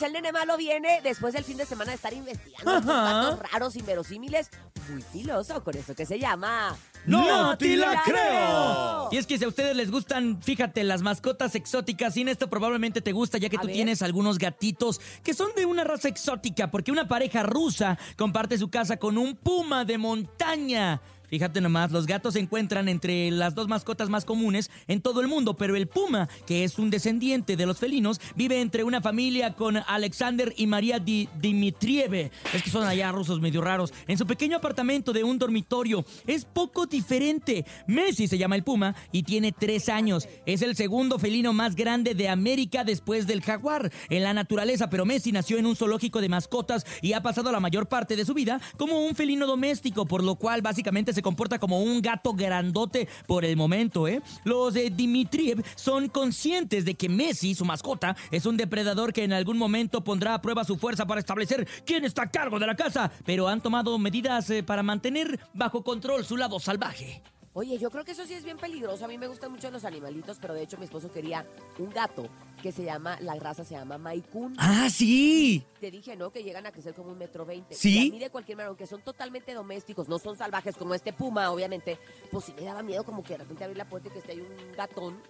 [0.00, 4.48] el nene malo viene después del fin de semana de estar investigando datos raros, inverosímiles,
[4.88, 6.74] muy filoso, con eso que se llama...
[7.04, 9.08] ¡No te la creo!
[9.10, 13.00] Y es que si a ustedes les gustan, fíjate, las mascotas exóticas, sin esto probablemente
[13.00, 13.74] te gusta, ya que A tú ver.
[13.74, 18.70] tienes algunos gatitos que son de una raza exótica, porque una pareja rusa comparte su
[18.70, 21.00] casa con un puma de montaña.
[21.32, 25.28] Fíjate nomás, los gatos se encuentran entre las dos mascotas más comunes en todo el
[25.28, 29.54] mundo, pero el puma, que es un descendiente de los felinos, vive entre una familia
[29.54, 32.30] con Alexander y María Di- Dimitrieve.
[32.52, 33.94] Es que son allá rusos medio raros.
[34.08, 36.04] En su pequeño apartamento de un dormitorio.
[36.26, 37.64] Es poco diferente.
[37.86, 40.28] Messi se llama el puma y tiene tres años.
[40.44, 45.06] Es el segundo felino más grande de América después del jaguar en la naturaleza, pero
[45.06, 48.34] Messi nació en un zoológico de mascotas y ha pasado la mayor parte de su
[48.34, 53.08] vida como un felino doméstico, por lo cual básicamente se comporta como un gato grandote
[53.26, 54.20] por el momento, ¿eh?
[54.44, 59.32] Los de Dimitriev son conscientes de que Messi, su mascota, es un depredador que en
[59.32, 62.76] algún momento pondrá a prueba su fuerza para establecer quién está a cargo de la
[62.76, 67.22] casa, pero han tomado medidas eh, para mantener bajo control su lado salvaje.
[67.54, 69.04] Oye, yo creo que eso sí es bien peligroso.
[69.04, 71.46] A mí me gustan mucho los animalitos, pero de hecho mi esposo quería
[71.78, 72.26] un gato
[72.62, 74.54] que se llama, la raza se llama Maicun.
[74.56, 75.64] ¡Ah, sí!
[75.80, 76.30] Te dije, ¿no?
[76.30, 77.74] Que llegan a crecer como un metro veinte.
[77.74, 78.06] Sí.
[78.06, 81.12] Y a mí de cualquier manera, aunque son totalmente domésticos, no son salvajes como este
[81.12, 81.98] puma, obviamente,
[82.30, 84.32] pues sí me daba miedo como que de repente abrir la puerta y que esté
[84.32, 85.20] ahí un gatón.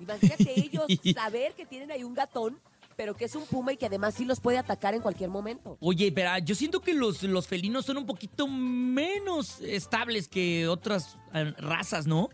[0.00, 2.58] Imagínate ellos saber que tienen ahí un gatón,
[2.96, 5.76] pero que es un puma y que además sí los puede atacar en cualquier momento.
[5.80, 10.66] Oye, pero ah, yo siento que los, los felinos son un poquito menos estables que
[10.68, 12.28] otras eh, razas, ¿no?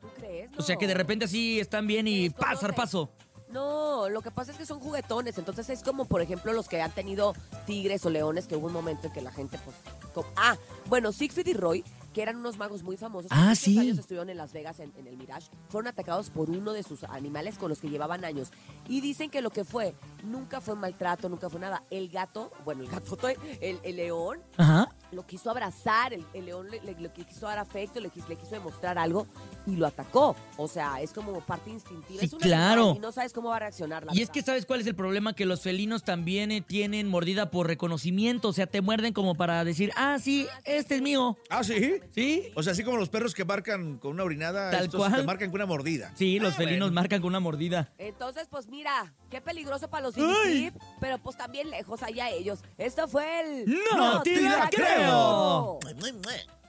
[0.00, 0.50] ¿Tú crees?
[0.56, 0.98] O sea, que de No.
[0.98, 2.74] repente así están bien y Sí, ¡paz, conocen.
[2.74, 3.10] paso!
[3.52, 6.80] No, lo que pasa es que son juguetones, entonces es como, por ejemplo, los que
[6.80, 7.34] han tenido
[7.66, 9.76] tigres o leones, que hubo un momento en que la gente, pues...
[10.14, 10.56] co- ah,
[10.86, 11.84] bueno, Siegfried y Roy,
[12.14, 13.78] que eran unos magos muy famosos, Ah, sí.
[13.78, 17.04] años estuvieron en Las Vegas, en, en el Mirage, fueron atacados por uno de sus
[17.04, 18.50] animales con los que llevaban años.
[18.88, 21.82] Y dicen que lo que fue, nunca fue maltrato, nunca fue nada.
[21.90, 23.16] El gato, bueno, el gato,
[23.60, 24.88] el, el león, Ajá.
[25.12, 28.36] Lo quiso abrazar, el, el león le, le- le quiso dar afecto, le, quis- le
[28.36, 29.26] quiso demostrar algo
[29.66, 30.36] y lo atacó.
[30.56, 32.20] O sea, es como parte instintiva.
[32.20, 32.94] Sí, es un claro.
[32.96, 34.04] Y no sabes cómo va a reaccionar.
[34.06, 37.08] La Y es que sabes cuál es el problema, que los felinos también eh, tienen
[37.08, 41.36] mordida por reconocimiento, o sea, te muerden como para decir, ah, sí, este es mío,
[41.48, 41.94] Ah, sí.
[42.14, 42.50] ¿sí?
[42.54, 45.14] O sea, así como los perros que marcan con una orinada, Tal estos cual.
[45.16, 46.12] te marcan con una mordida.
[46.16, 46.94] Sí, los Ah, felinos bueno.
[47.00, 47.92] marcan con una mordida.
[47.98, 50.58] Entonces, pues mira, qué peligroso para los ¡Ay!
[50.58, 52.60] Initip, pero pues también lejos allá ellos.
[52.78, 53.64] Esto fue el...
[53.96, 54.99] ¡No te la creo!
[56.26, 56.59] Mail.